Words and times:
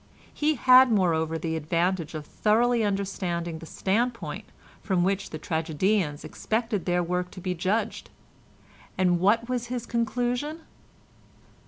He 0.33 0.55
had, 0.55 0.91
moreover, 0.91 1.37
the 1.37 1.55
advantage 1.55 2.15
of 2.15 2.25
thoroughly 2.25 2.83
understanding 2.83 3.59
the 3.59 3.67
standpoint 3.67 4.45
from 4.81 5.03
which 5.03 5.29
the 5.29 5.37
tragedians 5.37 6.23
expected 6.25 6.85
their 6.87 7.03
work 7.03 7.29
to 7.29 7.39
be 7.39 7.53
judged, 7.53 8.09
and 8.97 9.19
what 9.19 9.47
was 9.47 9.67
his 9.67 9.85
conclusion? 9.85 10.61